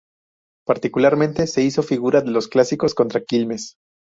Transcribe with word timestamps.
Particularmente, 0.65 1.45
se 1.45 1.61
hizo 1.61 1.83
figura 1.83 2.21
de 2.21 2.31
los 2.31 2.47
clásicos 2.47 2.95
contra 2.95 3.21
Quilmes. 3.23 3.75